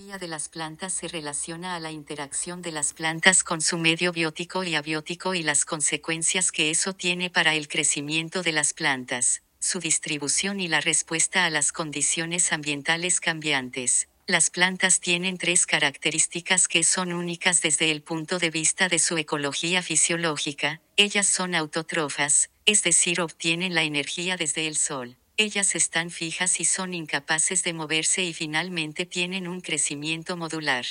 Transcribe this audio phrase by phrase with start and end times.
[0.00, 4.64] de las plantas se relaciona a la interacción de las plantas con su medio biótico
[4.64, 9.78] y abiótico y las consecuencias que eso tiene para el crecimiento de las plantas, su
[9.78, 14.08] distribución y la respuesta a las condiciones ambientales cambiantes.
[14.26, 19.18] Las plantas tienen tres características que son únicas desde el punto de vista de su
[19.18, 20.80] ecología fisiológica.
[20.96, 25.19] Ellas son autótrofas, es decir, obtienen la energía desde el sol.
[25.40, 30.84] Ellas están fijas y son incapaces de moverse y finalmente tienen un crecimiento modular.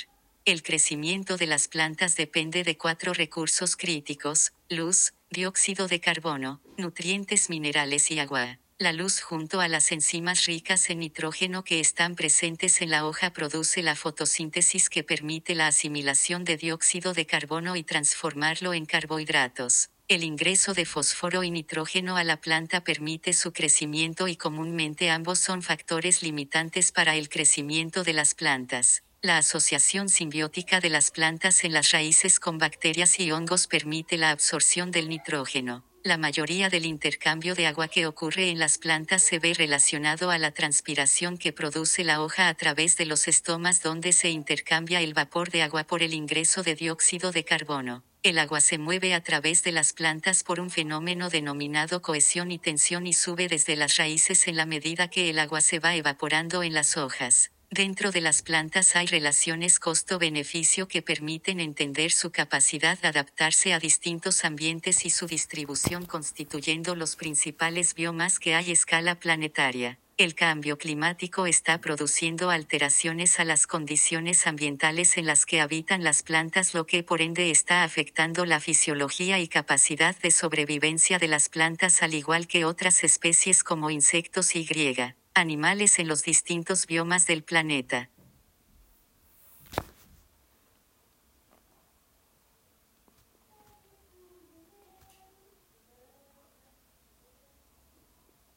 [0.44, 7.48] El crecimiento de las plantas depende de cuatro recursos críticos, luz, dióxido de carbono, nutrientes
[7.48, 8.58] minerales y agua.
[8.76, 13.32] La luz junto a las enzimas ricas en nitrógeno que están presentes en la hoja
[13.32, 19.90] produce la fotosíntesis que permite la asimilación de dióxido de carbono y transformarlo en carbohidratos.
[20.10, 25.38] El ingreso de fósforo y nitrógeno a la planta permite su crecimiento y comúnmente ambos
[25.38, 29.04] son factores limitantes para el crecimiento de las plantas.
[29.22, 34.30] La asociación simbiótica de las plantas en las raíces con bacterias y hongos permite la
[34.30, 35.84] absorción del nitrógeno.
[36.02, 40.38] La mayoría del intercambio de agua que ocurre en las plantas se ve relacionado a
[40.38, 45.12] la transpiración que produce la hoja a través de los estomas donde se intercambia el
[45.12, 48.02] vapor de agua por el ingreso de dióxido de carbono.
[48.22, 52.58] El agua se mueve a través de las plantas por un fenómeno denominado cohesión y
[52.58, 56.62] tensión y sube desde las raíces en la medida que el agua se va evaporando
[56.62, 57.50] en las hojas.
[57.72, 63.78] Dentro de las plantas hay relaciones costo-beneficio que permiten entender su capacidad de adaptarse a
[63.78, 70.00] distintos ambientes y su distribución constituyendo los principales biomas que hay a escala planetaria.
[70.16, 76.24] El cambio climático está produciendo alteraciones a las condiciones ambientales en las que habitan las
[76.24, 81.48] plantas, lo que por ende está afectando la fisiología y capacidad de sobrevivencia de las
[81.48, 87.26] plantas al igual que otras especies como insectos y griega animales en los distintos biomas
[87.26, 88.10] del planeta.